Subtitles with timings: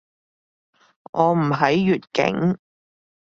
[1.11, 2.57] 我唔喺粵境